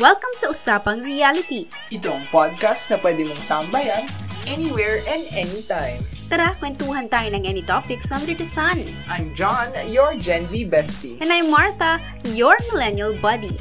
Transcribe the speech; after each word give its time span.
Welcome 0.00 0.32
sa 0.32 0.48
Usapang 0.48 1.04
Reality. 1.04 1.68
Itong 1.92 2.24
podcast 2.32 2.88
na 2.88 2.96
pwede 3.04 3.28
mong 3.28 3.44
tambayan 3.44 4.08
anywhere 4.48 5.04
and 5.04 5.28
anytime. 5.36 6.00
Tara, 6.32 6.56
kwentuhan 6.56 7.12
tayo 7.12 7.28
ng 7.36 7.44
any 7.44 7.60
topics 7.60 8.08
under 8.08 8.32
the 8.32 8.46
sun. 8.46 8.88
I'm 9.04 9.36
John, 9.36 9.68
your 9.92 10.16
Gen 10.16 10.48
Z 10.48 10.64
bestie. 10.72 11.20
And 11.20 11.28
I'm 11.28 11.52
Martha, 11.52 12.00
your 12.32 12.56
millennial 12.72 13.12
buddy. 13.20 13.52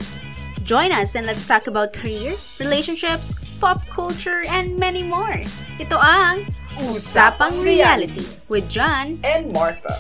Join 0.63 0.95
us 0.95 1.19
and 1.19 1.27
let's 1.27 1.43
talk 1.43 1.67
about 1.67 1.91
career, 1.91 2.39
relationships, 2.63 3.35
pop 3.59 3.83
culture, 3.91 4.47
and 4.47 4.79
many 4.79 5.03
more. 5.03 5.35
Ito 5.83 5.99
ang 5.99 6.47
Usapang 6.87 7.59
Reality 7.59 8.23
with 8.47 8.71
John 8.71 9.19
And 9.27 9.51
Martha. 9.51 9.99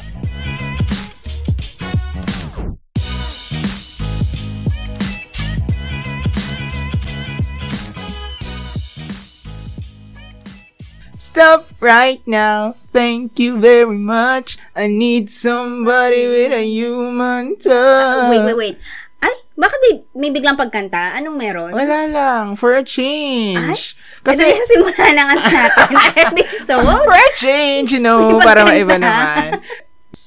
Stop 11.31 11.71
right 11.79 12.19
now. 12.27 12.75
Thank 12.91 13.39
you 13.39 13.55
very 13.55 13.95
much. 13.95 14.59
I 14.75 14.91
need 14.91 15.31
somebody 15.31 16.27
with 16.27 16.51
a 16.51 16.67
human 16.67 17.55
touch. 17.55 18.27
Wait, 18.35 18.43
wait, 18.51 18.57
wait. 18.59 18.75
Ay, 19.23 19.31
bakit 19.55 19.79
may, 19.79 19.93
may 20.11 20.29
biglang 20.35 20.59
pagkanta? 20.59 21.15
Anong 21.15 21.39
meron? 21.39 21.71
Wala 21.71 22.03
lang. 22.11 22.59
For 22.59 22.75
a 22.75 22.83
change. 22.83 23.95
Ay, 23.95 24.27
Kasi, 24.27 24.43
Ito 24.43 24.59
yung 24.59 24.67
simula 24.75 25.07
ng 25.07 25.27
ano 25.31 25.41
natin. 25.47 25.87
episode. 26.35 26.83
For 26.83 27.15
a 27.15 27.31
change, 27.39 27.95
you 27.95 28.03
know, 28.03 28.35
para 28.43 28.67
maiba 28.67 28.99
naman. 28.99 29.63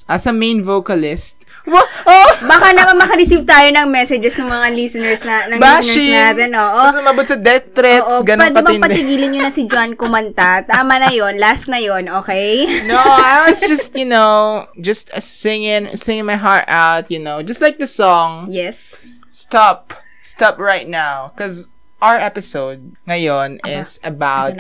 As 0.09 0.25
a 0.25 0.33
main 0.33 0.65
vocalist, 0.65 1.44
Wa- 1.65 1.89
oh! 2.05 2.29
Baka 2.45 2.77
naman 2.77 3.01
makareceive 3.01 3.49
tayo 3.49 3.73
ng 3.73 3.89
messages 3.89 4.37
ng 4.37 4.45
mga 4.45 4.69
listeners 4.77 5.25
na 5.25 5.49
ng 5.49 5.57
listeners 5.57 5.97
Bashing! 5.97 6.13
natin, 6.13 6.49
oo. 6.61 6.77
Tapos 6.77 7.01
umabot 7.01 7.25
sa 7.25 7.37
death 7.41 7.73
threats, 7.73 8.05
Oo, 8.05 8.21
ganun 8.21 8.53
pwede 8.53 8.61
bang 8.61 8.81
patigilin 8.85 9.29
nyo 9.33 9.41
na 9.49 9.53
si 9.53 9.65
John 9.65 9.97
kumanta? 9.97 10.61
Tama 10.69 11.01
na 11.01 11.09
yon 11.09 11.41
last 11.41 11.73
na 11.73 11.81
yon 11.81 12.13
okay? 12.13 12.69
No, 12.85 13.01
I 13.01 13.49
was 13.49 13.65
just, 13.65 13.97
you 13.97 14.05
know, 14.05 14.69
just 14.77 15.09
singing, 15.25 15.89
singing 15.97 16.29
my 16.29 16.37
heart 16.37 16.69
out, 16.69 17.09
you 17.09 17.17
know, 17.17 17.41
just 17.41 17.65
like 17.65 17.81
the 17.81 17.89
song, 17.89 18.53
Yes. 18.53 19.01
Stop, 19.33 19.97
Stop 20.25 20.57
right 20.57 20.89
now. 20.89 21.33
Because 21.33 21.69
our 22.01 22.17
episode 22.17 22.97
ngayon 23.09 23.61
is 23.65 24.01
about, 24.05 24.57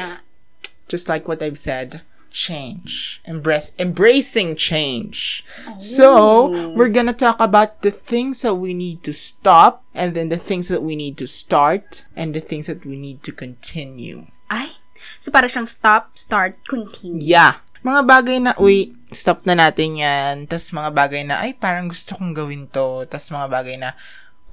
just 0.89 1.08
like 1.08 1.28
what 1.28 1.41
I've 1.41 1.56
said, 1.61 2.00
change. 2.34 3.22
Embrace, 3.24 3.70
embracing 3.78 4.58
change. 4.58 5.46
Oh. 5.64 5.78
So, 5.78 6.10
we're 6.74 6.90
gonna 6.90 7.14
talk 7.14 7.38
about 7.38 7.86
the 7.86 7.94
things 7.94 8.42
that 8.42 8.58
we 8.58 8.74
need 8.74 9.06
to 9.06 9.14
stop, 9.14 9.86
and 9.94 10.12
then 10.12 10.28
the 10.28 10.42
things 10.42 10.66
that 10.68 10.82
we 10.82 10.98
need 10.98 11.14
to 11.22 11.30
start, 11.30 12.05
and 12.18 12.34
the 12.34 12.42
things 12.42 12.66
that 12.66 12.82
we 12.82 12.98
need 12.98 13.22
to 13.22 13.30
continue. 13.30 14.27
Ay, 14.50 14.74
so 15.22 15.30
para 15.30 15.46
siyang 15.46 15.70
stop, 15.70 16.18
start, 16.18 16.58
continue. 16.66 17.22
Yeah. 17.22 17.62
Mga 17.84 18.02
bagay 18.08 18.38
na, 18.40 18.52
uy, 18.56 18.96
stop 19.12 19.44
na 19.44 19.55
natin 19.55 20.00
yan. 20.00 20.34
Tapos 20.48 20.72
mga 20.72 20.90
bagay 20.90 21.22
na, 21.22 21.44
ay, 21.44 21.52
parang 21.52 21.92
gusto 21.92 22.16
kong 22.16 22.32
gawin 22.32 22.64
to. 22.72 23.05
Tapos 23.05 23.28
mga 23.28 23.48
bagay 23.52 23.77
na, 23.77 23.92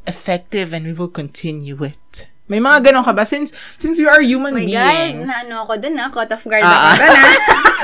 effective 0.03 0.73
and 0.73 0.85
we 0.85 0.93
will 0.93 1.11
continue 1.11 1.79
it. 1.83 2.27
May 2.51 2.59
mga 2.59 2.91
ganon 2.91 3.07
ka 3.07 3.15
ba? 3.15 3.23
Since, 3.23 3.55
since 3.79 3.95
we 3.95 4.05
are 4.05 4.19
human 4.19 4.51
Oh 4.51 4.59
my 4.59 4.67
God, 4.67 4.91
beings. 4.91 5.27
na 5.31 5.35
ano 5.41 5.63
ako 5.63 5.79
dun 5.79 5.95
ha, 5.95 6.11
caught 6.11 6.27
off 6.29 6.43
guard 6.43 6.59
Ah, 6.61 6.91
ako 6.91 6.99
dun 6.99 7.15
ha. 7.15 7.31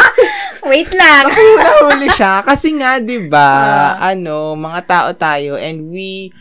Wait 0.71 0.91
lang. 0.91 1.31
Nahuli 1.31 2.11
siya. 2.11 2.43
Kasi 2.43 2.75
nga, 2.75 2.99
di 2.99 3.23
ba, 3.23 3.47
Ah. 3.95 4.11
ano, 4.11 4.51
mga 4.53 4.81
tao 4.83 5.07
tayo 5.15 5.55
and 5.55 5.87
we 5.87 6.35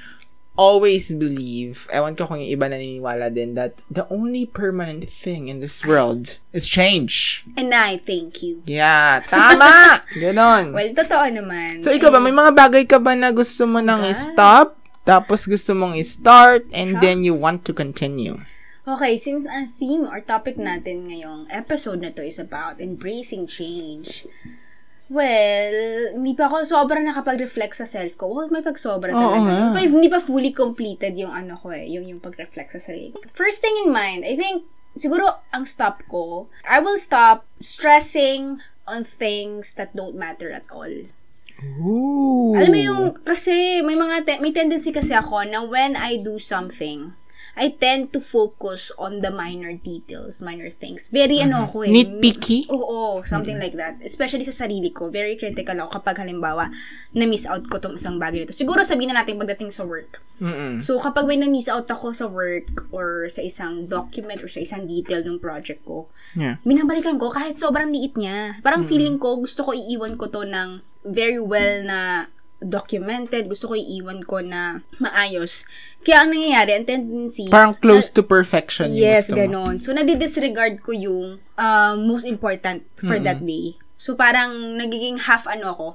always 0.56 1.12
believe, 1.12 1.84
ewan 1.92 2.16
ko 2.16 2.24
kung 2.24 2.40
yung 2.40 2.48
iba 2.48 2.64
naniniwala 2.64 3.28
din, 3.28 3.52
that 3.52 3.76
the 3.86 4.08
only 4.08 4.48
permanent 4.48 5.04
thing 5.04 5.46
in 5.46 5.60
this 5.60 5.84
world 5.84 6.40
is 6.50 6.64
change. 6.64 7.44
And 7.54 7.70
I 7.70 8.00
thank 8.00 8.40
you. 8.40 8.64
Yeah, 8.64 9.20
tama! 9.22 10.00
Ganon. 10.16 10.72
Well, 10.72 10.90
totoo 10.96 11.28
naman. 11.28 11.84
So, 11.84 11.92
ikaw 11.92 12.08
ba, 12.08 12.18
may 12.18 12.32
mga 12.32 12.56
bagay 12.56 12.88
ka 12.88 12.96
ba 12.96 13.12
na 13.12 13.30
gusto 13.30 13.68
mo 13.68 13.84
nang 13.84 14.00
God. 14.00 14.10
i-stop, 14.10 14.68
tapos 15.06 15.46
gusto 15.46 15.72
mong 15.72 15.94
i-start, 15.94 16.66
and 16.74 16.98
then 16.98 17.22
you 17.22 17.38
Shucks. 17.38 17.44
want 17.46 17.60
to 17.64 17.72
continue? 17.72 18.42
Okay, 18.86 19.18
since 19.18 19.46
ang 19.50 19.70
theme 19.70 20.06
or 20.06 20.22
topic 20.22 20.54
natin 20.54 21.10
ngayong 21.10 21.50
episode 21.50 22.02
na 22.02 22.14
to 22.14 22.22
is 22.22 22.38
about 22.38 22.78
embracing 22.78 23.46
change, 23.46 24.22
well, 25.10 25.74
hindi 26.14 26.38
pa 26.38 26.46
ako 26.46 26.62
sobrang 26.62 27.02
nakapag-reflect 27.02 27.74
sa 27.74 27.86
self 27.86 28.14
ko. 28.14 28.30
Well, 28.30 28.50
may 28.50 28.62
pag-sobra 28.62 29.10
talaga. 29.10 29.42
nga. 29.42 29.74
Pa, 29.74 29.82
hindi 29.82 30.06
pa 30.06 30.22
fully 30.22 30.54
completed 30.54 31.18
yung 31.18 31.34
ano 31.34 31.58
ko 31.58 31.74
eh, 31.74 31.86
yung, 31.90 32.06
yung 32.06 32.22
pag-reflect 32.22 32.78
sa 32.78 32.82
sarili. 32.82 33.14
ko. 33.14 33.26
First 33.34 33.58
thing 33.58 33.74
in 33.82 33.90
mind, 33.90 34.22
I 34.22 34.38
think, 34.38 34.66
siguro 34.94 35.42
ang 35.50 35.66
stop 35.66 36.06
ko, 36.06 36.46
I 36.62 36.78
will 36.78 36.98
stop 36.98 37.42
stressing 37.58 38.62
on 38.86 39.02
things 39.02 39.74
that 39.74 39.98
don't 39.98 40.14
matter 40.14 40.54
at 40.54 40.70
all. 40.70 41.10
Ooh. 41.80 42.52
Alam 42.56 42.70
mo 42.72 42.80
yung, 42.80 43.02
kasi 43.24 43.80
may 43.80 43.96
mga, 43.96 44.16
te- 44.24 44.40
may 44.44 44.52
tendency 44.52 44.92
kasi 44.92 45.16
ako 45.16 45.44
na 45.48 45.64
when 45.64 45.96
I 45.96 46.20
do 46.20 46.36
something, 46.36 47.16
I 47.56 47.72
tend 47.72 48.12
to 48.12 48.20
focus 48.20 48.92
on 49.00 49.24
the 49.24 49.32
minor 49.32 49.72
details, 49.72 50.44
minor 50.44 50.68
things. 50.68 51.08
Very 51.08 51.40
ano 51.40 51.64
ako 51.64 51.88
eh. 51.88 51.90
Nitpicky? 51.90 52.68
Oo, 52.68 53.24
something 53.24 53.56
like 53.56 53.72
that. 53.80 53.96
Especially 54.04 54.44
sa 54.44 54.52
sarili 54.52 54.92
ko. 54.92 55.08
Very 55.08 55.40
critical 55.40 55.72
ako 55.80 55.96
kapag 55.96 56.20
halimbawa, 56.20 56.68
na-miss 57.16 57.48
out 57.48 57.64
ko 57.72 57.80
tong 57.80 57.96
isang 57.96 58.20
bagay 58.20 58.44
nito. 58.44 58.52
Siguro 58.52 58.84
sabihin 58.84 59.16
na 59.16 59.24
natin 59.24 59.40
pagdating 59.40 59.72
sa 59.72 59.88
work. 59.88 60.20
Mm-mm. 60.36 60.84
So, 60.84 61.00
kapag 61.00 61.24
may 61.24 61.40
na-miss 61.40 61.72
out 61.72 61.88
ako 61.88 62.12
sa 62.12 62.28
work 62.28 62.92
or 62.92 63.24
sa 63.32 63.40
isang 63.40 63.88
document 63.88 64.44
or 64.44 64.52
sa 64.52 64.60
isang 64.60 64.84
detail 64.84 65.24
ng 65.24 65.40
project 65.40 65.80
ko, 65.88 66.12
Yeah. 66.36 66.60
binabalikan 66.60 67.16
ko 67.16 67.32
kahit 67.32 67.56
sobrang 67.56 67.88
liit 67.88 68.20
niya. 68.20 68.60
Parang 68.60 68.84
feeling 68.84 69.16
ko, 69.16 69.40
gusto 69.40 69.64
ko 69.64 69.72
iiwan 69.72 70.20
ko 70.20 70.28
to 70.28 70.44
ng 70.44 70.84
very 71.06 71.38
well 71.38 71.86
na 71.86 72.26
documented. 72.58 73.46
Gusto 73.46 73.72
ko 73.72 73.74
iiwan 73.76 74.24
ko 74.24 74.40
na 74.40 74.82
maayos. 74.98 75.68
Kaya 76.02 76.24
ang 76.24 76.32
nangyayari, 76.32 76.70
ang 76.74 76.86
tendency... 76.88 77.46
Parang 77.52 77.76
close 77.76 78.08
to 78.10 78.24
perfection 78.24 78.90
Yes, 78.92 79.28
gusto 79.28 79.36
mo. 79.36 79.38
ganon. 79.44 79.74
So, 79.78 79.92
nadidisregard 79.92 80.80
ko 80.80 80.96
yung 80.96 81.44
uh, 81.60 81.94
most 82.00 82.24
important 82.24 82.88
for 82.96 83.20
that 83.20 83.44
day. 83.44 83.76
So, 83.96 84.16
parang 84.16 84.76
nagiging 84.76 85.24
half 85.24 85.48
ano 85.48 85.72
ako. 85.72 85.86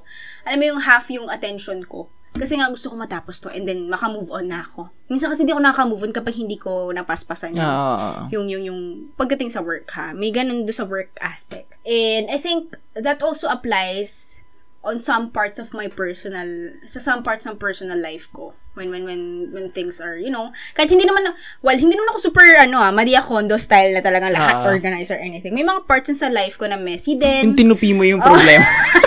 Alam 0.46 0.58
mo 0.58 0.64
yung 0.74 0.82
half 0.86 1.10
yung 1.10 1.30
attention 1.30 1.86
ko. 1.86 2.10
Kasi 2.32 2.56
nga 2.56 2.72
gusto 2.72 2.88
ko 2.88 2.96
matapos 2.96 3.44
to 3.44 3.52
and 3.52 3.68
then 3.68 3.92
maka-move 3.92 4.32
on 4.32 4.48
na 4.48 4.64
ako. 4.64 4.88
Minsan 5.12 5.28
kasi 5.28 5.44
hindi 5.44 5.52
ako 5.52 5.62
nakaka-move 5.68 6.02
on 6.08 6.12
kapag 6.16 6.34
hindi 6.40 6.56
ko 6.56 6.88
napaspasan 6.88 7.60
yung, 7.60 7.68
oo. 7.68 8.08
yung, 8.32 8.46
yung, 8.48 8.64
yung 8.72 8.80
pagdating 9.20 9.52
sa 9.52 9.60
work 9.60 9.92
ha. 9.92 10.16
May 10.16 10.32
ganun 10.32 10.64
do 10.64 10.72
sa 10.72 10.88
work 10.88 11.12
aspect. 11.20 11.76
And 11.84 12.32
I 12.32 12.40
think 12.40 12.72
that 12.96 13.20
also 13.20 13.52
applies 13.52 14.40
on 14.82 14.98
some 14.98 15.30
parts 15.30 15.62
of 15.62 15.70
my 15.72 15.86
personal 15.86 16.74
sa 16.84 16.98
some 16.98 17.22
parts 17.22 17.46
ng 17.46 17.54
personal 17.54 17.94
life 17.94 18.26
ko 18.30 18.50
when 18.74 18.90
when 18.90 19.06
when 19.06 19.20
when 19.50 19.66
things 19.70 20.02
are 20.02 20.16
you 20.16 20.26
know 20.26 20.50
kahit 20.74 20.88
hindi 20.88 21.04
naman 21.04 21.22
na- 21.22 21.36
well 21.60 21.76
hindi 21.76 21.94
naman 21.94 22.10
ako 22.10 22.18
super 22.24 22.42
ano 22.58 22.78
ah 22.78 22.90
Maria 22.90 23.22
Kondo 23.22 23.54
style 23.56 23.94
na 23.94 24.00
talagang 24.00 24.32
lahat 24.32 24.58
Ah. 24.58 24.66
organized 24.66 25.10
or 25.10 25.20
anything 25.20 25.52
may 25.52 25.62
mga 25.62 25.86
parts 25.86 26.10
sa 26.12 26.26
life 26.26 26.56
ko 26.56 26.66
na 26.66 26.74
messy 26.74 27.14
din 27.14 27.46
Yung 27.46 27.54
tinupi 27.54 27.94
mo 27.94 28.02
Oh. 28.02 28.10
yung 28.10 28.22
problema. 28.22 28.66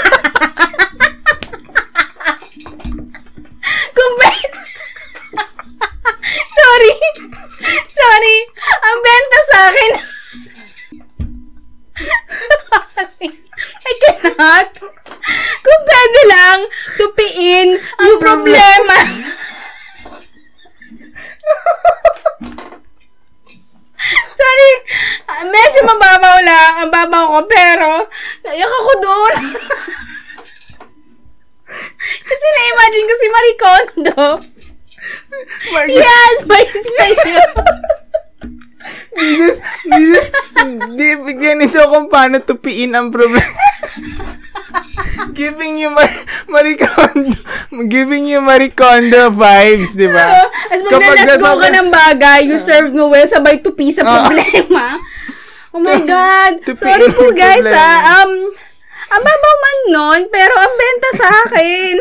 Ang 26.76 26.90
babaw 26.92 27.26
ko, 27.32 27.40
pero 27.48 27.92
naiyak 28.44 28.68
ako 28.70 28.92
doon. 29.00 29.36
Kasi 32.26 32.46
na-imagine 32.52 33.06
ko 33.06 33.16
si 33.16 33.28
Marie 33.28 33.58
Kondo. 33.58 34.24
My 35.72 35.86
God. 35.88 35.96
Yes, 35.96 36.36
may 36.46 36.66
sa'yo. 36.68 37.40
Jesus, 39.16 39.58
Jesus, 39.88 40.28
di 40.94 41.16
bigyan 41.16 41.64
ito 41.64 41.80
kung 41.88 42.12
paano 42.12 42.44
tupiin 42.44 42.92
ang 42.92 43.10
problema. 43.10 43.48
giving 45.32 45.80
you 45.80 45.88
Mar 45.88 46.12
Maricondo, 46.52 47.32
giving 47.88 48.28
you 48.28 48.44
Maricondo 48.44 49.32
vibes, 49.32 49.96
di 49.96 50.12
ba? 50.12 50.46
As 50.68 50.84
pag 50.84 51.00
na-let 51.00 51.40
go 51.40 51.56
ka 51.56 51.70
ng 51.72 51.90
bagay, 51.90 52.40
you 52.44 52.60
served 52.60 52.92
mo 52.92 53.08
well, 53.08 53.24
sabay 53.24 53.64
tupi 53.64 53.88
sa 53.90 54.04
Ah. 54.04 54.28
problema. 54.28 55.00
Oh 55.76 55.84
my 55.84 56.00
God. 56.08 56.64
Sorry 56.72 57.12
po 57.12 57.36
guys 57.36 57.68
ah. 57.68 58.24
Um, 58.24 58.32
ang 59.12 59.22
babaw 59.22 59.56
man 59.60 59.78
nun, 59.92 60.22
pero 60.32 60.56
ang 60.56 60.74
benta 60.74 61.10
sa 61.20 61.28
akin. 61.44 61.96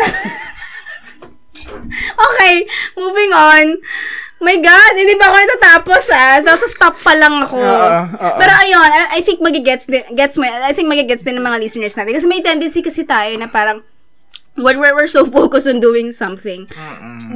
okay, 2.30 2.54
moving 2.94 3.32
on. 3.34 3.66
My 4.44 4.60
God, 4.60 4.92
hindi 4.94 5.16
ba 5.16 5.32
ako 5.32 5.36
natatapos 5.40 6.04
ah? 6.14 6.38
Nasa 6.44 6.68
stop 6.70 6.94
pa 7.00 7.18
lang 7.18 7.42
ako. 7.42 7.58
Oo, 7.58 7.98
oo. 8.14 8.36
Pero 8.38 8.52
ayun, 8.62 8.84
I, 8.84 9.18
I 9.18 9.20
think 9.24 9.40
magigets 9.40 9.88
din, 9.88 10.04
gets 10.12 10.36
mo, 10.36 10.44
I 10.44 10.70
think 10.76 10.86
magigets 10.86 11.24
din 11.24 11.40
ng 11.40 11.46
mga 11.46 11.58
listeners 11.64 11.96
natin. 11.96 12.12
Kasi 12.12 12.26
may 12.28 12.44
tendency 12.44 12.84
kasi 12.84 13.08
tayo 13.08 13.32
na 13.40 13.48
parang, 13.48 13.80
when 14.54 14.76
we're, 14.78 14.92
we're 14.92 15.08
so 15.08 15.24
focused 15.24 15.64
on 15.64 15.80
doing 15.80 16.12
something, 16.12 16.68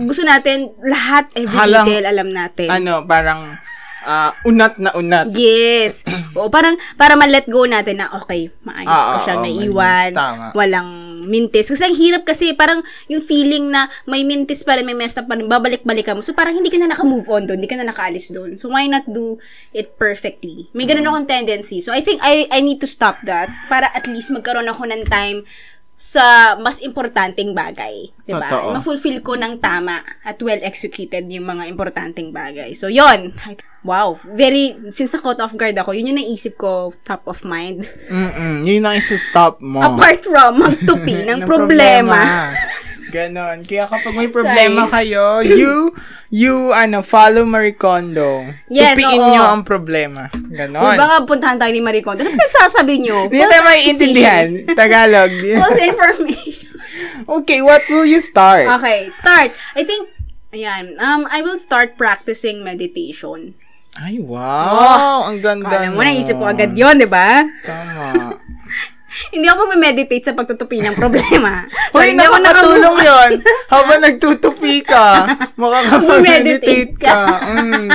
gusto 0.04 0.20
natin, 0.20 0.68
lahat, 0.84 1.32
every 1.32 1.56
Halang- 1.56 1.88
detail 1.88 2.04
alam 2.12 2.28
natin. 2.28 2.68
Ano, 2.68 3.08
parang 3.08 3.56
ah, 4.08 4.32
unat 4.42 4.80
na 4.80 4.90
unat. 4.92 5.28
Yes. 5.30 6.08
o 6.32 6.48
parang 6.48 6.74
para 6.96 7.12
ma-let 7.12 7.44
go 7.44 7.62
natin 7.62 8.00
na 8.00 8.08
okay, 8.10 8.48
maayos 8.64 8.88
Ah, 8.88 9.08
ko 9.12 9.16
siya 9.20 9.36
oo, 9.36 9.44
naiwan, 9.44 10.10
malinis, 10.10 10.16
tama. 10.16 10.46
walang 10.56 10.90
mintis. 11.20 11.68
Kasi 11.68 11.84
ang 11.84 11.92
hirap 11.92 12.24
kasi 12.24 12.56
parang 12.56 12.80
yung 13.06 13.20
feeling 13.20 13.68
na 13.68 13.84
may 14.04 14.24
mintis 14.24 14.64
pa 14.64 14.74
rin, 14.74 14.88
may 14.88 14.96
messed 14.96 15.20
up 15.20 15.28
pa 15.28 15.36
rin, 15.36 15.44
babalik-balik 15.44 16.08
ka 16.08 16.16
mo. 16.16 16.24
So 16.24 16.32
parang 16.32 16.56
hindi 16.56 16.72
ka 16.72 16.80
na 16.80 16.88
naka-move 16.88 17.28
on 17.28 17.44
doon, 17.44 17.60
hindi 17.60 17.68
ka 17.68 17.76
na 17.76 17.84
nakaalis 17.84 18.32
doon. 18.32 18.56
So 18.56 18.72
why 18.72 18.88
not 18.88 19.04
do 19.04 19.36
it 19.70 20.00
perfectly? 20.00 20.72
May 20.72 20.88
ganun 20.88 21.04
akong 21.04 21.28
tendency. 21.28 21.84
So 21.84 21.92
I 21.92 22.00
think 22.00 22.24
I 22.24 22.48
I 22.48 22.64
need 22.64 22.80
to 22.80 22.88
stop 22.88 23.20
that 23.28 23.52
para 23.68 23.92
at 23.92 24.08
least 24.08 24.32
magkaroon 24.32 24.66
ako 24.66 24.88
ng 24.88 25.04
time 25.04 25.44
sa 25.98 26.54
mas 26.54 26.78
importanteng 26.78 27.52
bagay. 27.52 28.14
Diba? 28.22 28.46
Totoo. 28.46 28.70
Ma-fulfill 28.70 29.18
ko 29.18 29.34
ng 29.34 29.58
tama 29.58 29.98
at 30.22 30.38
well 30.38 30.62
executed 30.62 31.26
yung 31.26 31.42
mga 31.42 31.66
importanteng 31.66 32.30
bagay. 32.30 32.70
So, 32.70 32.86
yon 32.86 33.34
Wow. 33.86 34.18
Very, 34.34 34.74
since 34.90 35.14
na-caught 35.14 35.38
off 35.38 35.54
guard 35.54 35.78
ako, 35.78 35.94
yun 35.94 36.10
yung 36.10 36.18
naisip 36.18 36.58
ko 36.58 36.90
top 37.06 37.22
of 37.30 37.46
mind. 37.46 37.86
Mm-mm. 38.10 38.66
Yun 38.66 38.82
ang 38.82 38.98
isa-stop 38.98 39.62
mo. 39.62 39.78
Apart 39.80 40.26
from 40.26 40.58
magtupi 40.58 41.22
ng 41.28 41.46
problema. 41.46 42.50
Ganon. 43.08 43.64
Kaya 43.64 43.88
kapag 43.88 44.12
may 44.12 44.28
problema 44.36 44.84
Sorry. 44.84 45.14
kayo, 45.14 45.40
you, 45.40 45.74
you, 46.28 46.54
ano, 46.76 47.00
follow 47.00 47.46
Marie 47.48 47.78
Kondo. 47.78 48.44
Yes, 48.68 48.98
Tupiin 48.98 49.22
oo. 49.22 49.30
nyo 49.32 49.42
ang 49.56 49.62
problema. 49.64 50.28
Ganon. 50.32 50.84
Uy, 50.84 50.96
baka 50.98 51.24
puntahan 51.24 51.56
tayo 51.56 51.72
ni 51.72 51.80
Marie 51.80 52.04
Kondo. 52.04 52.26
Ano 52.26 52.34
pinagsasabi 52.36 52.94
nyo? 53.00 53.30
Hindi 53.30 53.46
tayo 53.46 53.64
maiintindihan. 53.64 54.48
Tagalog. 54.76 55.32
False 55.62 55.80
information. 55.80 56.68
okay, 57.30 57.60
what 57.64 57.80
will 57.88 58.04
you 58.04 58.20
start? 58.20 58.68
okay, 58.68 59.08
start. 59.08 59.56
I 59.72 59.86
think, 59.86 60.12
ayan, 60.52 61.00
um, 61.00 61.24
I 61.32 61.40
will 61.40 61.56
start 61.56 61.96
practicing 61.96 62.60
meditation. 62.60 63.56
Ay, 63.98 64.22
wow. 64.22 65.26
ang 65.26 65.42
ganda 65.42 65.66
Kala 65.66 65.90
mo, 65.90 65.98
naisip 65.98 66.38
ko 66.38 66.46
agad 66.46 66.70
yun, 66.70 66.94
di 66.94 67.08
ba? 67.10 67.42
Tama. 67.66 68.38
Hindi 69.34 69.50
ako 69.50 69.74
meditate 69.74 70.22
sa 70.22 70.36
pagtutupi 70.36 70.78
ng 70.78 70.94
problema. 70.94 71.66
So, 71.88 72.04
Hoy, 72.04 72.12
hindi 72.14 72.22
ako 72.22 72.38
nakakatulong 72.38 72.96
naka- 73.00 73.08
yun. 73.08 73.30
Habang 73.72 74.00
nagtutupi 74.04 74.74
ka, 74.84 75.24
makakapag-meditate 75.60 76.92
Meditate 76.92 76.94
ka. 77.00 77.18
Mm. 77.42 77.88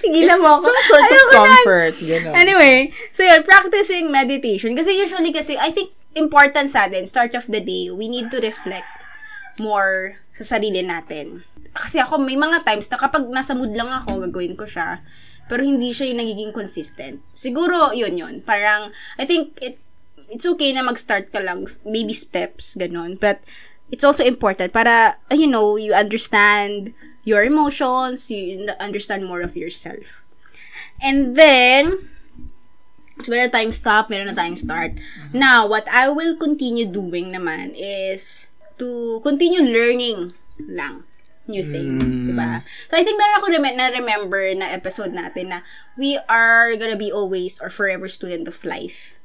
Tigilan 0.00 0.38
mo 0.38 0.48
ako. 0.56 0.70
Some 0.70 0.82
sort 0.86 1.10
of 1.10 1.26
comfort. 1.34 1.94
Ganon. 1.98 2.32
Anyway, 2.32 2.94
so 3.10 3.26
yun, 3.26 3.42
practicing 3.42 4.08
meditation. 4.08 4.72
Kasi 4.78 4.96
usually 4.96 5.34
kasi, 5.34 5.58
I 5.58 5.74
think, 5.74 5.92
important 6.14 6.70
sa 6.70 6.86
atin, 6.86 7.04
start 7.04 7.34
of 7.34 7.44
the 7.50 7.58
day, 7.58 7.90
we 7.90 8.06
need 8.06 8.30
to 8.30 8.38
reflect 8.38 9.04
more 9.58 10.22
sa 10.32 10.56
sarili 10.56 10.80
natin. 10.80 11.42
Kasi 11.74 11.98
ako, 11.98 12.22
may 12.22 12.38
mga 12.38 12.62
times 12.62 12.86
na 12.86 12.96
kapag 12.96 13.26
nasa 13.28 13.52
mood 13.52 13.74
lang 13.74 13.90
ako, 13.90 14.24
gagawin 14.30 14.54
ko 14.54 14.64
siya. 14.64 15.02
Pero 15.48 15.60
hindi 15.60 15.92
siya 15.92 16.08
yung 16.10 16.20
nagiging 16.24 16.52
consistent. 16.56 17.20
Siguro, 17.36 17.92
yun 17.92 18.16
yun. 18.16 18.34
Parang, 18.40 18.92
I 19.20 19.24
think, 19.28 19.56
it, 19.60 19.76
it's 20.32 20.48
okay 20.48 20.72
na 20.72 20.80
mag-start 20.80 21.28
ka 21.32 21.40
lang, 21.40 21.68
baby 21.84 22.16
steps, 22.16 22.76
ganun. 22.80 23.20
But, 23.20 23.44
it's 23.90 24.04
also 24.04 24.24
important 24.24 24.72
para, 24.72 25.16
uh, 25.30 25.38
you 25.38 25.46
know, 25.46 25.76
you 25.76 25.92
understand 25.92 26.94
your 27.24 27.44
emotions, 27.44 28.30
you 28.30 28.68
understand 28.80 29.26
more 29.26 29.40
of 29.40 29.56
yourself. 29.56 30.26
And 30.98 31.36
then, 31.36 32.10
so 33.22 33.32
meron 33.32 33.50
na 33.50 33.54
tayong 33.54 33.72
stop, 33.72 34.10
meron 34.10 34.28
na 34.32 34.36
tayong 34.36 34.58
start. 34.58 34.98
Now, 35.32 35.66
what 35.66 35.88
I 35.88 36.08
will 36.08 36.36
continue 36.36 36.90
doing 36.90 37.32
naman 37.32 37.78
is 37.78 38.48
to 38.82 39.20
continue 39.22 39.62
learning 39.62 40.34
lang 40.58 41.06
new 41.44 41.60
things, 41.60 42.24
di 42.24 42.32
ba? 42.32 42.64
So, 42.88 42.96
I 42.96 43.04
think 43.04 43.20
meron 43.20 43.36
ako 43.36 43.46
rem- 43.52 43.76
na-remember 43.76 44.42
na 44.56 44.72
episode 44.72 45.12
natin 45.12 45.52
na 45.52 45.58
we 45.94 46.16
are 46.24 46.72
gonna 46.74 46.96
be 46.96 47.12
always 47.12 47.60
or 47.60 47.68
forever 47.68 48.08
student 48.08 48.48
of 48.48 48.56
life. 48.64 49.20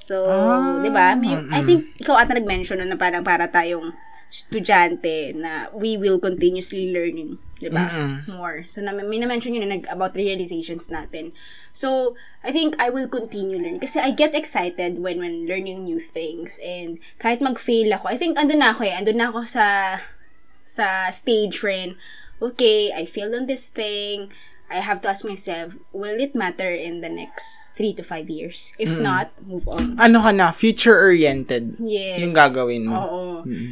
So, 0.00 0.24
Ah, 0.30 0.80
di 0.80 0.88
ba? 0.88 1.12
I 1.52 1.60
think 1.60 1.92
ikaw 1.98 2.16
ata 2.16 2.32
nag-mention 2.32 2.80
na, 2.80 2.88
na 2.88 2.96
parang 2.96 3.20
para 3.20 3.50
tayong 3.50 3.92
estudyante 4.28 5.32
na 5.34 5.72
we 5.72 5.96
will 5.96 6.20
continuously 6.20 6.92
learning, 6.92 7.40
di 7.58 7.68
ba? 7.68 7.88
More. 8.28 8.64
So, 8.68 8.80
na, 8.80 8.92
may 8.92 9.16
na-mention 9.18 9.56
yun 9.56 9.64
na 9.64 9.76
nag, 9.76 9.88
about 9.88 10.12
realizations 10.14 10.88
natin. 10.88 11.32
So, 11.72 12.12
I 12.44 12.52
think 12.52 12.76
I 12.76 12.92
will 12.92 13.08
continue 13.08 13.56
learning. 13.56 13.80
Kasi 13.80 14.00
I 14.00 14.12
get 14.12 14.36
excited 14.36 15.00
when 15.00 15.18
when 15.18 15.48
learning 15.48 15.84
new 15.84 15.98
things. 15.98 16.60
And 16.60 17.00
kahit 17.18 17.40
mag-fail 17.40 17.88
ako, 17.92 18.08
I 18.08 18.16
think 18.16 18.36
andun 18.36 18.60
na 18.60 18.72
ako 18.76 18.84
eh. 18.84 18.94
Andun 18.96 19.16
na 19.16 19.32
ako 19.32 19.48
sa 19.48 19.96
sa 20.68 21.08
stage 21.08 21.64
wherein, 21.64 21.96
okay, 22.44 22.92
I 22.92 23.08
failed 23.08 23.32
on 23.32 23.48
this 23.48 23.72
thing. 23.72 24.28
I 24.68 24.84
have 24.84 25.00
to 25.00 25.08
ask 25.08 25.24
myself, 25.24 25.80
will 25.96 26.20
it 26.20 26.36
matter 26.36 26.68
in 26.68 27.00
the 27.00 27.08
next 27.08 27.72
three 27.72 27.96
to 27.96 28.04
five 28.04 28.28
years? 28.28 28.76
If 28.76 29.00
not, 29.00 29.32
move 29.40 29.64
on. 29.64 29.96
Ano 29.96 30.20
ka 30.20 30.28
na? 30.28 30.52
Future-oriented. 30.52 31.80
Yes. 31.80 32.20
Yung 32.20 32.36
gagawin 32.36 32.84
mo. 32.84 33.00
Oo. 33.00 33.24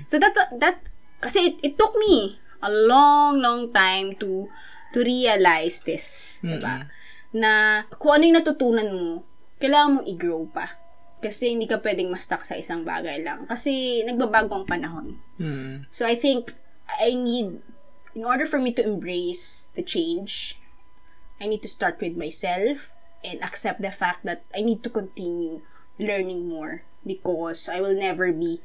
So 0.09 0.17
that 0.17 0.33
that 0.57 0.81
kasi 1.21 1.53
it, 1.53 1.57
it 1.61 1.75
took 1.77 1.93
me 2.01 2.41
a 2.65 2.73
long 2.73 3.45
long 3.45 3.69
time 3.77 4.17
to 4.25 4.49
to 4.97 5.05
realize 5.05 5.85
this, 5.85 6.41
'di 6.41 6.65
ba? 6.65 6.89
Na 7.37 7.85
kung 8.01 8.17
ano 8.17 8.33
yung 8.33 8.39
natutunan 8.41 8.89
mo, 8.89 9.21
kailangan 9.61 10.01
mong 10.01 10.09
i-grow 10.09 10.49
pa. 10.49 10.81
Kasi 11.21 11.53
hindi 11.53 11.69
ka 11.69 11.77
pwedeng 11.85 12.09
ma-stuck 12.09 12.41
sa 12.41 12.57
isang 12.57 12.89
bagay 12.89 13.21
lang. 13.21 13.45
Kasi 13.45 14.01
nagbabago 14.09 14.57
ang 14.57 14.65
panahon. 14.65 15.21
Mm. 15.37 15.85
So 15.93 16.09
I 16.09 16.17
think 16.17 16.57
I 16.89 17.15
need 17.15 17.63
in 18.15 18.25
order 18.25 18.47
for 18.47 18.59
me 18.59 18.73
to 18.73 18.85
embrace 18.85 19.71
the 19.75 19.83
change, 19.83 20.59
I 21.41 21.47
need 21.47 21.63
to 21.63 21.69
start 21.69 22.01
with 22.01 22.17
myself 22.17 22.93
and 23.23 23.43
accept 23.43 23.83
the 23.83 23.91
fact 23.91 24.25
that 24.25 24.45
I 24.57 24.63
need 24.63 24.83
to 24.85 24.91
continue 24.91 25.61
learning 25.99 26.49
more 26.49 26.83
because 27.05 27.69
I 27.69 27.81
will 27.81 27.95
never 27.95 28.33
be 28.33 28.61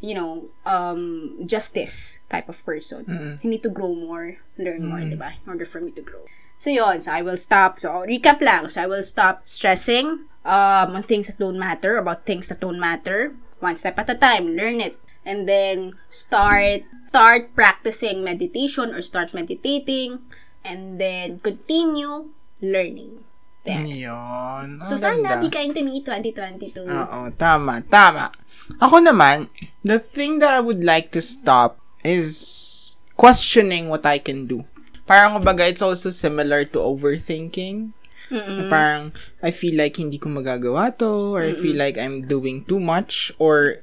you 0.00 0.14
know, 0.16 0.48
um, 0.64 1.36
just 1.44 1.74
this 1.74 2.18
type 2.30 2.48
of 2.48 2.56
person. 2.64 3.04
I 3.44 3.46
need 3.46 3.62
to 3.62 3.68
grow 3.68 3.94
more, 3.94 4.40
learn 4.56 4.88
more, 4.88 5.04
diba? 5.04 5.36
In 5.44 5.46
order 5.46 5.64
for 5.64 5.80
me 5.80 5.92
to 5.92 6.00
grow. 6.00 6.24
So, 6.56 6.70
yun. 6.70 7.00
So, 7.00 7.12
I 7.12 7.22
will 7.22 7.36
stop. 7.36 7.78
So, 7.78 8.04
recap 8.08 8.40
lang. 8.40 8.68
So, 8.68 8.82
I 8.82 8.86
will 8.86 9.02
stop 9.04 9.44
stressing 9.44 10.24
um, 10.44 10.96
on 10.96 11.02
things 11.02 11.28
that 11.28 11.38
don't 11.38 11.58
matter, 11.58 11.96
about 11.96 12.24
things 12.24 12.48
that 12.48 12.60
don't 12.60 12.80
matter. 12.80 13.36
One 13.60 13.76
step 13.76 13.98
at 13.98 14.08
a 14.08 14.14
time. 14.14 14.56
Learn 14.56 14.80
it. 14.80 14.98
And 15.24 15.48
then, 15.48 16.00
start 16.08 16.82
start 17.10 17.58
practicing 17.58 18.22
meditation 18.22 18.94
or 18.94 19.02
start 19.02 19.34
meditating. 19.34 20.22
And 20.62 21.02
then, 21.02 21.42
continue 21.42 22.30
learning. 22.62 23.26
There. 23.66 23.82
Yun. 23.82 24.80
So, 24.86 24.96
sana 24.96 25.42
be 25.42 25.50
kind 25.50 25.74
to 25.74 25.82
me 25.82 26.00
2022. 26.06 26.86
Oo, 26.86 27.28
tama, 27.34 27.82
tama. 27.90 28.30
Ako 28.78 29.02
naman, 29.02 29.50
the 29.82 29.98
thing 29.98 30.38
that 30.38 30.54
I 30.54 30.62
would 30.62 30.86
like 30.86 31.10
to 31.12 31.20
stop 31.20 31.76
is 32.06 32.96
questioning 33.18 33.90
what 33.90 34.06
I 34.06 34.16
can 34.22 34.46
do. 34.46 34.64
Parang 35.04 35.36
kumbaga, 35.36 35.66
it's 35.66 35.82
also 35.82 36.14
similar 36.14 36.64
to 36.70 36.78
overthinking. 36.78 37.92
Na 38.30 38.70
Parang, 38.70 39.10
I 39.42 39.50
feel 39.50 39.74
like 39.74 39.98
hindi 39.98 40.16
ko 40.16 40.30
magagawa 40.30 40.94
to, 41.02 41.34
or 41.34 41.42
I 41.42 41.52
feel 41.52 41.74
like 41.74 41.98
I'm 41.98 42.24
doing 42.30 42.62
too 42.64 42.78
much, 42.78 43.34
or 43.42 43.82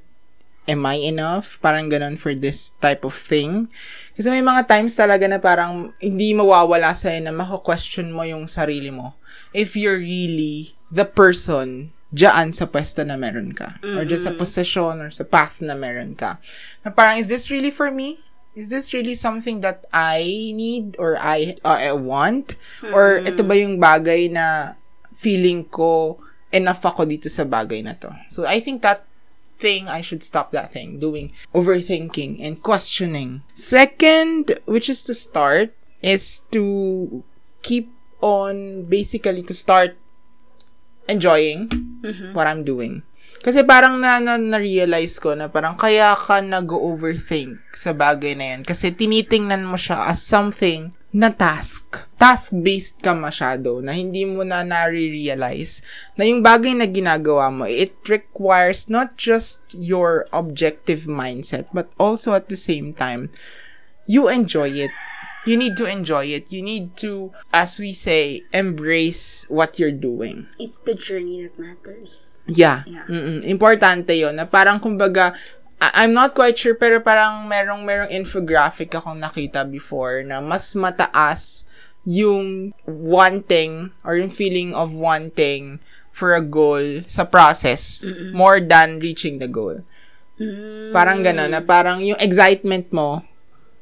am 0.67 0.83
I 0.85 0.99
enough? 0.99 1.57
Parang 1.63 1.87
ganun 1.87 2.19
for 2.19 2.35
this 2.35 2.75
type 2.83 3.07
of 3.07 3.15
thing. 3.15 3.71
Kasi 4.13 4.27
may 4.27 4.43
mga 4.43 4.67
times 4.67 4.93
talaga 4.99 5.25
na 5.25 5.39
parang 5.39 5.95
hindi 6.03 6.35
mawawala 6.35 6.91
sa'yo 6.91 7.23
na 7.23 7.33
mako-question 7.33 8.11
mo 8.11 8.27
yung 8.27 8.51
sarili 8.51 8.91
mo. 8.91 9.15
If 9.55 9.79
you're 9.79 10.03
really 10.03 10.75
the 10.91 11.07
person 11.07 11.95
dyan 12.11 12.55
sa 12.55 12.67
pwesto 12.67 13.03
na 13.03 13.19
meron 13.19 13.51
ka. 13.51 13.79
Or 13.83 14.03
dyan 14.07 14.23
sa 14.23 14.33
position 14.35 14.99
or 15.03 15.11
sa 15.11 15.27
path 15.27 15.59
na 15.63 15.75
meron 15.75 16.15
ka. 16.15 16.39
Na 16.83 16.91
parang, 16.91 17.19
is 17.19 17.27
this 17.27 17.51
really 17.51 17.71
for 17.71 17.91
me? 17.91 18.19
Is 18.57 18.67
this 18.73 18.91
really 18.91 19.13
something 19.13 19.61
that 19.61 19.85
I 19.93 20.51
need 20.55 20.95
or 20.97 21.19
I, 21.19 21.59
uh, 21.63 21.79
I 21.79 21.95
want? 21.95 22.59
Or 22.95 23.23
ito 23.23 23.43
ba 23.43 23.55
yung 23.55 23.77
bagay 23.77 24.31
na 24.31 24.75
feeling 25.13 25.67
ko 25.67 26.19
enough 26.49 26.81
ako 26.81 27.05
dito 27.05 27.27
sa 27.27 27.43
bagay 27.43 27.83
na 27.83 27.93
to? 27.99 28.09
So, 28.31 28.47
I 28.47 28.63
think 28.63 28.81
that 28.81 29.06
thing, 29.59 29.89
I 29.89 30.01
should 30.01 30.23
stop 30.23 30.51
that 30.53 30.73
thing, 30.73 30.99
doing 30.99 31.33
overthinking 31.53 32.41
and 32.41 32.61
questioning. 32.61 33.41
Second, 33.53 34.57
which 34.65 34.89
is 34.89 35.03
to 35.09 35.13
start, 35.13 35.73
is 36.01 36.45
to 36.53 37.23
keep 37.61 37.91
on, 38.21 38.85
basically, 38.85 39.43
to 39.43 39.53
start 39.53 39.97
enjoying 41.09 41.69
what 42.33 42.47
I'm 42.47 42.63
doing. 42.63 43.03
Kasi 43.37 43.61
parang 43.61 44.01
na, 44.01 44.17
na, 44.17 44.35
na-realize 44.41 45.21
ko 45.21 45.37
na 45.37 45.47
parang 45.47 45.77
kaya 45.77 46.17
ka 46.17 46.41
nag-overthink 46.41 47.61
sa 47.77 47.93
bagay 47.93 48.33
na 48.33 48.57
yan. 48.57 48.61
Kasi 48.65 48.89
tinitingnan 48.89 49.61
mo 49.61 49.77
siya 49.77 50.09
as 50.09 50.25
something 50.25 50.96
na 51.17 51.33
task. 51.33 52.05
Task-based 52.21 53.01
ka 53.01 53.17
masyado 53.17 53.81
na 53.81 53.97
hindi 53.97 54.21
mo 54.21 54.45
na 54.45 54.61
nare-realize 54.61 55.81
na 56.13 56.29
yung 56.29 56.45
bagay 56.45 56.77
na 56.77 56.85
ginagawa 56.85 57.49
mo, 57.49 57.65
it 57.65 57.97
requires 58.05 58.85
not 58.85 59.17
just 59.17 59.65
your 59.73 60.29
objective 60.29 61.09
mindset, 61.09 61.65
but 61.73 61.89
also 61.97 62.37
at 62.37 62.53
the 62.53 62.59
same 62.59 62.93
time, 62.93 63.33
you 64.05 64.29
enjoy 64.29 64.69
it. 64.69 64.93
You 65.47 65.55
need 65.55 65.79
to 65.79 65.87
enjoy 65.87 66.27
it. 66.35 66.51
You 66.51 66.59
need 66.59 66.99
to, 67.07 67.31
as 67.55 67.79
we 67.79 67.95
say, 67.95 68.43
embrace 68.51 69.47
what 69.47 69.79
you're 69.79 69.95
doing. 69.95 70.51
It's 70.59 70.83
the 70.83 70.91
journey 70.91 71.47
that 71.47 71.55
matters. 71.55 72.43
Yeah. 72.51 72.83
Yeah. 72.83 73.07
Mm-mm. 73.07 73.47
Importante 73.47 74.11
yon 74.11 74.35
na 74.35 74.43
parang 74.43 74.83
kumbaga, 74.83 75.39
I'm 75.77 76.13
not 76.13 76.33
quite 76.33 76.57
sure, 76.57 76.73
pero 76.73 76.97
parang 77.01 77.45
merong, 77.45 77.85
merong 77.85 78.09
infographic 78.09 78.97
akong 78.97 79.21
nakita 79.21 79.61
before 79.61 80.25
na 80.25 80.41
mas 80.41 80.73
mataas 80.73 81.65
yung 82.07 82.73
wanting 82.87 83.93
or 84.01 84.17
yung 84.17 84.31
feeling 84.31 84.73
of 84.73 84.95
wanting 84.95 85.77
for 86.09 86.33
a 86.33 86.41
goal 86.41 87.05
sa 87.05 87.27
process 87.27 88.01
more 88.33 88.57
than 88.57 88.97
reaching 88.97 89.37
the 89.37 89.45
goal. 89.45 89.85
Mm. 90.41 90.89
Parang 90.89 91.21
gano'n, 91.21 91.53
na 91.53 91.61
parang 91.61 92.01
yung 92.01 92.17
excitement 92.17 92.89
mo, 92.89 93.21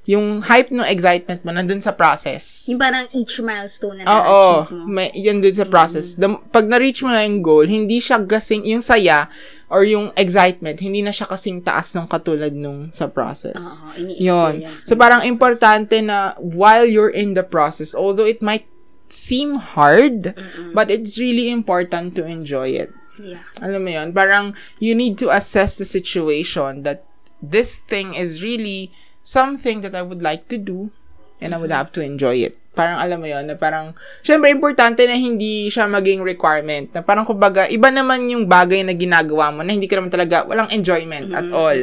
yung 0.06 0.46
hype 0.46 0.70
ng 0.70 0.86
excitement 0.86 1.42
mo 1.42 1.50
nandun 1.50 1.82
sa 1.82 1.90
process. 1.90 2.70
Yung 2.70 2.78
parang 2.78 3.10
each 3.10 3.42
milestone 3.42 4.02
na 4.02 4.06
Oo, 4.06 4.70
na-achieve 4.70 4.78
mo. 4.78 4.86
may, 4.86 5.10
yan 5.18 5.42
dun 5.42 5.58
sa 5.58 5.66
process. 5.66 6.14
The, 6.14 6.38
pag 6.54 6.70
na-reach 6.70 7.02
mo 7.02 7.10
na 7.10 7.26
yung 7.26 7.42
goal, 7.42 7.66
hindi 7.66 7.98
siya 7.98 8.22
kasing, 8.22 8.70
yung 8.70 8.86
saya, 8.86 9.26
or 9.66 9.82
yung 9.82 10.14
excitement, 10.14 10.78
hindi 10.78 11.02
na 11.02 11.10
siya 11.10 11.26
kasing 11.26 11.66
taas 11.66 11.98
ng 11.98 12.06
katulad 12.06 12.54
nung 12.54 12.94
sa 12.94 13.10
process. 13.10 13.82
Oo, 13.82 14.06
Yun. 14.06 14.62
So, 14.78 14.94
parang 14.94 15.26
process. 15.26 15.34
importante 15.34 15.96
na 16.06 16.38
while 16.38 16.86
you're 16.86 17.10
in 17.10 17.34
the 17.34 17.42
process, 17.42 17.98
although 17.98 18.30
it 18.30 18.46
might 18.46 18.70
seem 19.10 19.58
hard, 19.58 20.38
but 20.78 20.94
it's 20.94 21.18
really 21.18 21.50
important 21.50 22.14
to 22.14 22.26
enjoy 22.30 22.70
it. 22.78 22.94
Yeah. 23.18 23.42
Alam 23.58 23.82
mo 23.82 23.90
yun? 23.90 24.14
Parang, 24.14 24.54
you 24.78 24.94
need 24.94 25.18
to 25.18 25.34
assess 25.34 25.82
the 25.82 25.88
situation 25.88 26.86
that 26.86 27.06
this 27.42 27.78
thing 27.82 28.14
is 28.14 28.44
really 28.46 28.94
something 29.26 29.82
that 29.82 29.98
I 29.98 30.06
would 30.06 30.22
like 30.22 30.46
to 30.54 30.62
do 30.62 30.94
and 31.42 31.52
I 31.52 31.58
would 31.58 31.74
have 31.74 31.90
to 31.98 32.02
enjoy 32.06 32.46
it. 32.46 32.56
Parang 32.78 33.00
alam 33.00 33.24
mo 33.24 33.28
yun, 33.28 33.48
na 33.48 33.56
parang, 33.56 33.96
syempre, 34.22 34.52
importante 34.52 35.08
na 35.08 35.16
hindi 35.16 35.72
siya 35.72 35.88
maging 35.88 36.22
requirement. 36.22 36.92
Na 36.92 37.02
parang, 37.02 37.24
kumbaga, 37.24 37.66
iba 37.72 37.88
naman 37.88 38.28
yung 38.28 38.46
bagay 38.46 38.84
na 38.84 38.92
ginagawa 38.92 39.50
mo 39.50 39.64
na 39.64 39.72
hindi 39.74 39.88
ka 39.88 39.98
naman 39.98 40.12
talaga, 40.12 40.44
walang 40.44 40.70
enjoyment 40.76 41.32
at 41.32 41.48
all. 41.56 41.80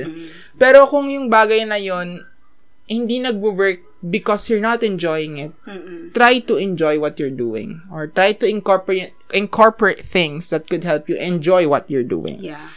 Pero 0.60 0.84
kung 0.86 1.08
yung 1.08 1.32
bagay 1.32 1.64
na 1.64 1.80
yon 1.80 2.22
hindi 2.86 3.18
nag-work 3.24 3.80
because 4.04 4.50
you're 4.52 4.60
not 4.60 4.84
enjoying 4.84 5.38
it, 5.40 5.52
Mm-mm. 5.64 6.12
try 6.12 6.38
to 6.44 6.60
enjoy 6.60 7.00
what 7.00 7.16
you're 7.16 7.32
doing 7.32 7.80
or 7.88 8.04
try 8.04 8.36
to 8.36 8.44
incorporate 8.44 9.16
incorporate 9.32 10.02
things 10.02 10.50
that 10.52 10.68
could 10.68 10.84
help 10.84 11.08
you 11.08 11.16
enjoy 11.16 11.64
what 11.64 11.88
you're 11.88 12.04
doing. 12.04 12.36
Yeah. 12.42 12.68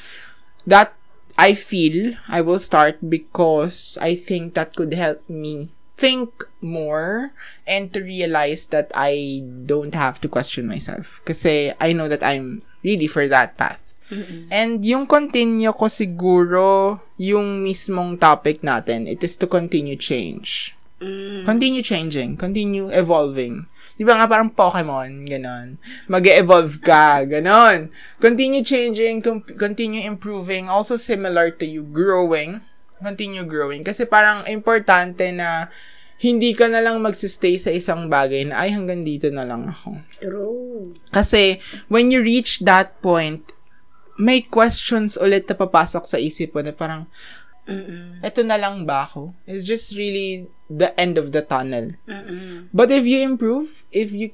That 0.64 0.96
I 1.38 1.54
feel 1.54 2.16
I 2.28 2.42
will 2.42 2.60
start 2.60 3.00
because 3.04 3.98
I 4.00 4.16
think 4.16 4.54
that 4.56 4.76
could 4.76 4.94
help 4.94 5.28
me 5.30 5.72
think 5.98 6.44
more 6.60 7.32
and 7.68 7.92
to 7.94 8.04
realize 8.04 8.68
that 8.68 8.92
I 8.96 9.44
don't 9.66 9.96
have 9.96 10.20
to 10.22 10.28
question 10.28 10.68
myself 10.68 11.24
kasi 11.24 11.72
I 11.80 11.94
know 11.96 12.08
that 12.08 12.24
I'm 12.24 12.64
really 12.84 13.08
for 13.08 13.28
that 13.28 13.56
path. 13.56 13.80
Mm-mm. 14.12 14.48
And 14.52 14.86
yung 14.86 15.08
continue 15.08 15.74
ko 15.74 15.90
siguro 15.90 17.00
yung 17.18 17.64
mismong 17.64 18.20
topic 18.20 18.62
natin, 18.62 19.10
it 19.10 19.24
is 19.24 19.36
to 19.42 19.48
continue 19.48 19.98
change. 19.98 20.76
Mm. 21.02 21.44
Continue 21.46 21.82
changing. 21.82 22.38
Continue 22.38 22.88
evolving. 22.94 23.66
Di 23.96 24.04
ba 24.04 24.20
nga 24.20 24.28
parang 24.28 24.52
Pokemon, 24.52 25.24
ganon. 25.24 25.80
Mag-evolve 26.12 26.84
ka, 26.84 27.24
ganon. 27.24 27.88
Continue 28.20 28.60
changing, 28.60 29.24
com- 29.24 29.44
continue 29.56 30.04
improving. 30.04 30.68
Also 30.68 31.00
similar 31.00 31.48
to 31.56 31.64
you 31.64 31.84
growing. 31.84 32.60
Continue 33.00 33.48
growing. 33.48 33.88
Kasi 33.88 34.04
parang 34.04 34.44
importante 34.52 35.32
na 35.32 35.72
hindi 36.20 36.56
ka 36.56 36.72
na 36.72 36.80
lang 36.80 37.04
magsistay 37.04 37.60
sa 37.60 37.72
isang 37.72 38.08
bagay 38.08 38.48
na, 38.48 38.64
ay, 38.64 38.72
hanggang 38.72 39.04
dito 39.04 39.28
na 39.32 39.44
lang 39.44 39.68
ako. 39.68 40.00
True. 40.24 40.96
Kasi, 41.12 41.60
when 41.92 42.08
you 42.08 42.24
reach 42.24 42.64
that 42.64 42.96
point, 43.04 43.52
may 44.16 44.40
questions 44.40 45.20
ulit 45.20 45.44
na 45.52 45.56
papasok 45.60 46.08
sa 46.08 46.16
isip 46.16 46.56
mo 46.56 46.64
na 46.64 46.72
parang, 46.72 47.12
Mm-mm. 47.66 48.22
eto 48.22 48.46
na 48.46 48.58
lang 48.62 48.86
ba 48.86 49.10
ako? 49.10 49.34
It's 49.50 49.66
just 49.66 49.98
really 49.98 50.50
the 50.70 50.94
end 51.00 51.18
of 51.18 51.34
the 51.34 51.42
tunnel. 51.42 51.98
Mm-mm. 52.06 52.70
But 52.74 52.94
if 52.94 53.06
you 53.06 53.26
improve, 53.26 53.86
if 53.90 54.14
you 54.14 54.34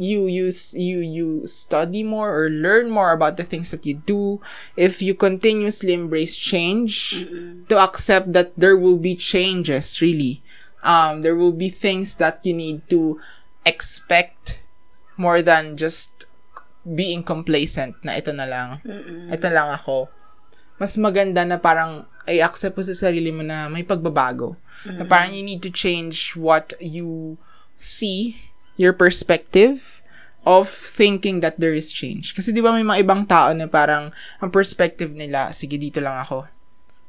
you 0.00 0.26
use 0.26 0.74
you 0.74 0.98
you 0.98 1.46
study 1.46 2.02
more 2.02 2.32
or 2.32 2.50
learn 2.50 2.90
more 2.90 3.12
about 3.12 3.36
the 3.36 3.46
things 3.46 3.70
that 3.70 3.86
you 3.86 3.94
do, 3.94 4.40
if 4.76 5.02
you 5.02 5.14
continuously 5.14 5.92
embrace 5.92 6.34
change 6.34 7.26
to 7.68 7.76
accept 7.78 8.32
that 8.32 8.54
there 8.56 8.76
will 8.76 8.98
be 8.98 9.14
changes 9.14 10.00
really. 10.00 10.42
Um 10.82 11.22
there 11.22 11.38
will 11.38 11.54
be 11.54 11.70
things 11.70 12.16
that 12.18 12.42
you 12.42 12.54
need 12.54 12.82
to 12.90 13.22
expect 13.62 14.58
more 15.14 15.42
than 15.42 15.78
just 15.78 16.26
being 16.82 17.22
complacent 17.22 17.94
na 18.02 18.18
ito 18.18 18.34
na 18.34 18.46
lang. 18.46 18.82
Mm-mm. 18.82 19.30
Ito 19.30 19.48
lang 19.54 19.70
ako. 19.70 20.10
Mas 20.82 20.98
maganda 20.98 21.46
na 21.46 21.62
parang 21.62 22.10
ay 22.26 22.38
accept 22.42 22.78
mo 22.78 22.82
sa 22.84 22.94
sarili 22.94 23.34
mo 23.34 23.42
na 23.42 23.66
may 23.66 23.82
pagbabago. 23.82 24.54
Na 24.86 25.06
parang 25.06 25.34
you 25.34 25.42
need 25.42 25.62
to 25.62 25.70
change 25.70 26.34
what 26.34 26.74
you 26.78 27.38
see, 27.78 28.38
your 28.78 28.94
perspective 28.94 30.02
of 30.42 30.66
thinking 30.66 31.38
that 31.38 31.58
there 31.58 31.74
is 31.74 31.94
change. 31.94 32.34
Kasi 32.34 32.50
di 32.50 32.58
ba 32.58 32.74
may 32.74 32.82
mga 32.82 33.02
ibang 33.06 33.22
tao 33.26 33.54
na 33.54 33.70
parang 33.70 34.10
ang 34.42 34.50
perspective 34.50 35.14
nila, 35.14 35.54
sige 35.54 35.78
dito 35.78 36.02
lang 36.02 36.18
ako. 36.18 36.46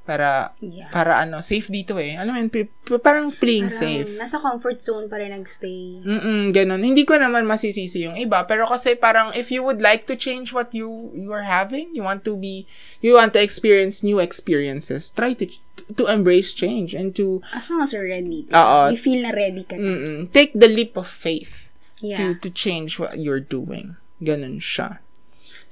Para, 0.04 0.52
Yeah. 0.60 0.92
para 0.92 1.24
ano, 1.24 1.40
safe 1.40 1.72
dito 1.72 1.96
eh. 1.96 2.20
Alam 2.20 2.36
mo 2.36 2.40
yun, 2.44 2.52
parang 3.00 3.32
playing 3.32 3.72
Parang 3.72 3.80
safe. 4.04 4.10
nasa 4.20 4.36
comfort 4.36 4.84
zone 4.84 5.08
pa 5.08 5.16
rin 5.16 5.32
nagstay. 5.32 6.04
Mm-mm, 6.04 6.52
ganun. 6.52 6.84
Hindi 6.84 7.08
ko 7.08 7.16
naman 7.16 7.48
masisisi 7.48 8.04
yung 8.04 8.20
iba. 8.20 8.44
Pero 8.44 8.68
kasi 8.68 9.00
parang 9.00 9.32
if 9.32 9.48
you 9.48 9.64
would 9.64 9.80
like 9.80 10.04
to 10.04 10.20
change 10.20 10.52
what 10.52 10.76
you 10.76 10.92
you 11.16 11.32
are 11.32 11.48
having, 11.48 11.88
you 11.96 12.04
want 12.04 12.28
to 12.28 12.36
be, 12.36 12.68
you 13.00 13.16
want 13.16 13.32
to 13.32 13.40
experience 13.40 14.04
new 14.04 14.20
experiences, 14.20 15.08
try 15.08 15.32
to 15.32 15.48
to 15.96 16.12
embrace 16.12 16.52
change 16.52 16.92
and 16.92 17.16
to 17.16 17.40
As 17.56 17.72
long 17.72 17.80
as 17.82 17.96
you're 17.96 18.04
ready. 18.04 18.44
Oo. 18.52 18.92
You 18.92 19.00
feel 19.00 19.24
na 19.24 19.32
ready 19.32 19.64
ka 19.64 19.80
na. 19.80 19.88
mm 19.88 20.20
take 20.36 20.52
the 20.52 20.68
leap 20.68 21.00
of 21.00 21.08
faith 21.08 21.72
Yeah. 22.04 22.20
to 22.20 22.36
to 22.44 22.52
change 22.52 23.00
what 23.00 23.16
you're 23.16 23.40
doing. 23.40 23.96
Ganun 24.20 24.60
siya. 24.60 25.00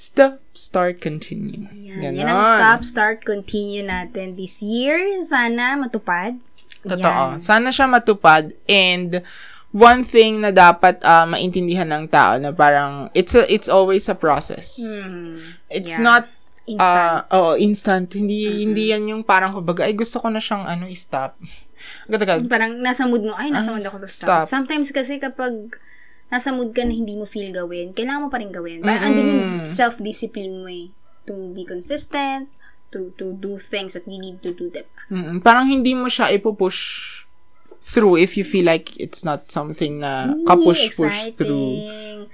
Stop, 0.01 0.41
start, 0.51 0.97
continue. 0.97 1.69
Yan, 1.69 2.01
Ganon. 2.01 2.17
yan 2.17 2.27
ang 2.27 2.41
stop, 2.41 2.79
start, 2.81 3.17
continue 3.21 3.85
natin 3.85 4.33
this 4.33 4.57
year. 4.59 4.97
Sana 5.21 5.77
matupad. 5.77 6.41
Totoo. 6.81 6.97
Yan. 6.97 7.37
Sana 7.37 7.69
siya 7.69 7.85
matupad 7.85 8.49
and 8.65 9.21
one 9.69 10.01
thing 10.01 10.41
na 10.41 10.49
dapat 10.49 10.97
ah, 11.05 11.29
maintindihan 11.29 11.85
ng 11.85 12.09
tao 12.09 12.41
na 12.41 12.49
parang 12.49 13.13
it's 13.13 13.37
a, 13.37 13.45
it's 13.45 13.69
always 13.69 14.09
a 14.09 14.17
process. 14.17 14.81
Hmm. 14.81 15.37
It's 15.69 15.93
Yeah. 15.93 16.01
not 16.01 16.23
Instant. 16.65 16.81
ah 16.81 17.25
oo, 17.29 17.51
instant. 17.55 18.09
Hindi 18.11 18.65
hindi 18.65 18.89
yan 18.89 19.05
yung 19.05 19.21
parang 19.21 19.53
kumbaga 19.53 19.85
ay 19.85 19.93
gusto 19.93 20.17
ko 20.17 20.33
na 20.33 20.41
siyang 20.41 20.65
ano 20.65 20.89
i-stop. 20.89 21.37
Agad-agad. 22.05 22.45
Parang 22.45 22.77
nasa 22.77 23.05
mood 23.05 23.21
mo, 23.21 23.33
ay, 23.33 23.49
nasa 23.49 23.69
Ah, 23.69 23.77
mood 23.77 23.85
ako 23.85 24.01
to 24.01 24.09
stop. 24.09 24.25
stop. 24.29 24.45
Sometimes 24.45 24.89
kasi 24.89 25.17
kapag 25.17 25.77
nasa 26.31 26.49
mood 26.49 26.71
ka 26.71 26.81
na 26.81 26.91
hindi 26.91 27.13
mo 27.13 27.23
feel 27.23 27.51
gawin, 27.51 27.91
kailangan 27.91 28.23
mo 28.23 28.29
pa 28.29 28.39
rin 28.39 28.49
gawin. 28.49 28.79
Parang 28.79 29.03
Mm-mm. 29.03 29.09
andun 29.11 29.27
yung 29.27 29.45
self-discipline 29.61 30.55
mo 30.55 30.67
eh. 30.67 30.89
To 31.21 31.51
be 31.51 31.61
consistent, 31.61 32.49
to 32.89 33.13
to 33.15 33.35
do 33.35 33.55
things 33.55 33.93
that 33.93 34.03
you 34.03 34.17
need 34.17 34.41
to 34.41 34.51
do 34.51 34.67
them. 34.67 34.87
Mm-mm. 35.07 35.37
Parang 35.39 35.63
hindi 35.63 35.91
mo 35.91 36.07
siya 36.07 36.31
ipupush 36.31 37.19
through 37.81 38.13
if 38.15 38.37
you 38.37 38.45
feel 38.45 38.63
like 38.63 38.93
it's 38.95 39.25
not 39.25 39.49
something 39.49 39.99
na 39.99 40.29
kapush-push 40.45 41.33
through. 41.33 41.81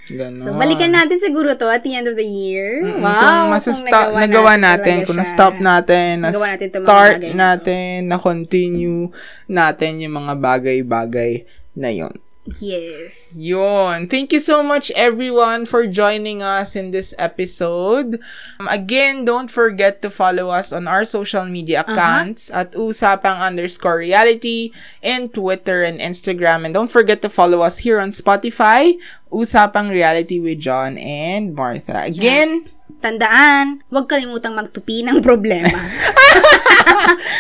Ganon. 0.06 0.36
So, 0.36 0.52
balikan 0.52 0.92
natin 0.92 1.18
siguro 1.18 1.56
to 1.56 1.72
at 1.72 1.82
the 1.82 1.96
end 1.96 2.04
of 2.06 2.20
the 2.20 2.28
year. 2.28 2.84
Mm, 2.84 3.00
Wow! 3.00 3.16
kung 3.48 3.56
masasta- 3.56 4.12
kung 4.12 4.20
nagawa 4.20 4.60
natin, 4.60 4.94
talaga 4.94 5.08
kung 5.08 5.16
siya. 5.16 5.24
na-stop 5.24 5.54
natin, 5.58 6.12
Nagawa 6.20 6.46
natin 6.52 6.68
na-start 6.68 7.20
natin, 7.32 7.96
na-continue 8.08 9.08
natin 9.48 9.92
yung 10.04 10.16
mga 10.20 10.34
bagay-bagay 10.36 11.32
na 11.74 11.96
yon. 11.96 12.12
Yes. 12.60 13.36
Yun. 13.36 14.08
Thank 14.08 14.32
you 14.32 14.40
so 14.40 14.64
much 14.64 14.92
everyone 14.96 15.66
for 15.68 15.86
joining 15.88 16.42
us 16.42 16.76
in 16.76 16.92
this 16.92 17.14
episode. 17.20 18.20
Um, 18.60 18.68
again, 18.72 19.26
don't 19.26 19.52
forget 19.52 20.02
to 20.02 20.10
follow 20.10 20.50
us 20.50 20.72
on 20.72 20.88
our 20.88 21.04
social 21.04 21.46
media 21.46 21.84
accounts 21.84 22.50
at 22.52 22.72
usapang 22.74 23.40
underscore 23.40 24.00
reality 24.00 24.72
and 25.04 25.34
Twitter 25.34 25.84
and 25.84 26.00
Instagram. 26.00 26.64
And 26.64 26.74
don't 26.74 26.92
forget 26.92 27.22
to 27.22 27.30
follow 27.30 27.62
us 27.62 27.84
here 27.84 28.00
on 28.00 28.12
Spotify, 28.12 28.96
Usapang 29.32 29.92
Reality 29.92 30.40
with 30.40 30.60
John 30.60 30.98
and 30.98 31.54
Martha. 31.54 32.08
Again, 32.08 32.72
Tandaan, 32.98 33.86
huwag 33.94 34.10
kalimutang 34.10 34.58
magtupi 34.58 35.06
ng 35.06 35.22
problema. 35.22 35.70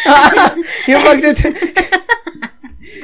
yung 0.92 1.02
pagtut- 1.02 1.56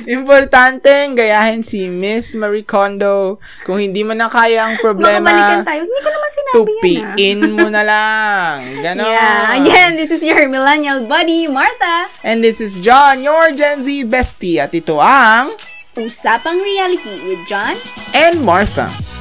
Importante 0.03 0.91
gayahin 1.15 1.63
si 1.63 1.87
Miss 1.87 2.35
Marie 2.35 2.67
Kondo. 2.67 3.39
Kung 3.63 3.79
hindi 3.79 4.03
mo 4.03 4.11
na 4.11 4.27
kaya 4.27 4.67
ang 4.67 4.75
problema, 4.79 5.31
balikan 5.31 5.63
tayo. 5.63 5.81
Hindi 5.87 5.99
ko 6.03 6.09
naman 6.11 6.29
sinabi 6.29 6.51
yan 6.51 6.59
ah. 6.59 6.83
tupiin 6.83 7.41
mo 7.55 7.67
na 7.71 7.81
lang. 7.83 8.55
Ganon. 8.83 9.07
Yeah, 9.07 9.59
again, 9.61 9.95
this 9.95 10.11
is 10.11 10.23
your 10.25 10.49
millennial 10.51 11.07
buddy, 11.07 11.47
Martha. 11.47 12.11
And 12.25 12.43
this 12.43 12.59
is 12.59 12.83
John, 12.83 13.23
your 13.23 13.55
Gen 13.55 13.83
Z 13.83 13.87
bestie. 14.09 14.59
At 14.59 14.75
ito 14.75 14.99
ang 14.99 15.55
Usapang 15.93 16.57
Reality 16.57 17.21
with 17.29 17.45
John 17.45 17.77
and 18.17 18.41
Martha. 18.41 19.12